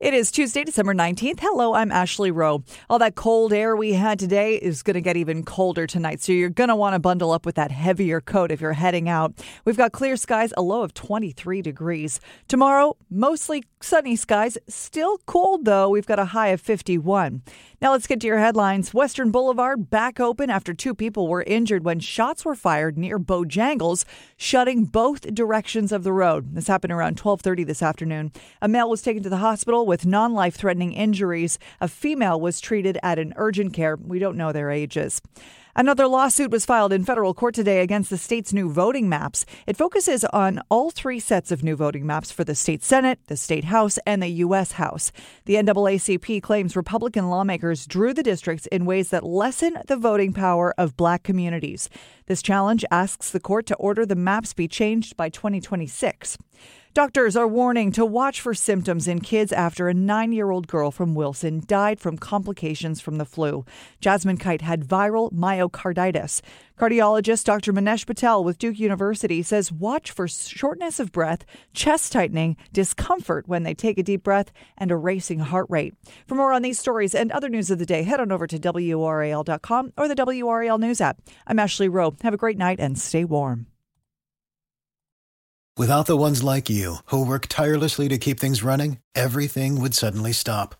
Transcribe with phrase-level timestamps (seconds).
[0.00, 1.40] It is Tuesday, December 19th.
[1.40, 2.64] Hello, I'm Ashley Rowe.
[2.88, 6.32] All that cold air we had today is going to get even colder tonight, so
[6.32, 9.34] you're going to want to bundle up with that heavier coat if you're heading out.
[9.66, 12.18] We've got clear skies, a low of 23 degrees.
[12.48, 15.90] Tomorrow, mostly sunny skies, still cold though.
[15.90, 17.42] We've got a high of 51.
[17.82, 18.94] Now let's get to your headlines.
[18.94, 24.04] Western Boulevard back open after two people were injured when shots were fired near Bojangles,
[24.36, 26.54] shutting both directions of the road.
[26.54, 28.32] This happened around 12:30 this afternoon.
[28.62, 31.58] A male was taken to the hospital with non-life-threatening injuries.
[31.80, 33.96] A female was treated at an urgent care.
[33.96, 35.20] We don't know their ages.
[35.74, 39.46] Another lawsuit was filed in federal court today against the state's new voting maps.
[39.66, 43.36] It focuses on all three sets of new voting maps for the state Senate, the
[43.36, 44.72] state House, and the U.S.
[44.72, 45.10] House.
[45.44, 50.74] The NAACP claims Republican lawmakers drew the districts in ways that lessen the voting power
[50.76, 51.88] of black communities.
[52.30, 56.38] This challenge asks the court to order the maps be changed by 2026.
[56.94, 60.92] Doctors are warning to watch for symptoms in kids after a nine year old girl
[60.92, 63.64] from Wilson died from complications from the flu.
[64.00, 66.40] Jasmine Kite had viral myocarditis.
[66.80, 67.74] Cardiologist Dr.
[67.74, 71.44] Manesh Patel with Duke University says watch for shortness of breath,
[71.74, 75.92] chest tightening, discomfort when they take a deep breath, and a racing heart rate.
[76.26, 78.58] For more on these stories and other news of the day, head on over to
[78.58, 81.18] WRAL.com or the WRAL News app.
[81.46, 82.16] I'm Ashley Rowe.
[82.22, 83.66] Have a great night and stay warm.
[85.76, 90.32] Without the ones like you, who work tirelessly to keep things running, everything would suddenly
[90.32, 90.76] stop.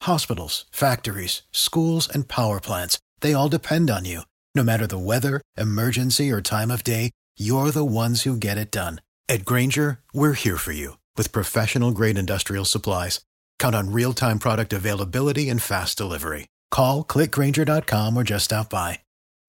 [0.00, 4.22] Hospitals, factories, schools, and power plants, they all depend on you.
[4.54, 8.70] No matter the weather, emergency, or time of day, you're the ones who get it
[8.70, 9.00] done.
[9.28, 13.20] At Grainger, we're here for you with professional grade industrial supplies.
[13.58, 16.48] Count on real time product availability and fast delivery.
[16.70, 18.98] Call clickgrainger.com or just stop by.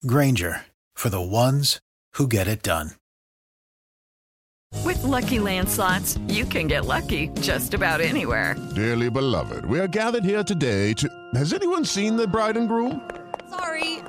[0.06, 0.62] Grainger
[0.94, 1.80] for the ones
[2.14, 2.92] who get it done.
[4.84, 8.56] With Lucky Land slots, you can get lucky just about anywhere.
[8.74, 11.08] Dearly beloved, we are gathered here today to.
[11.34, 13.00] Has anyone seen the bride and groom?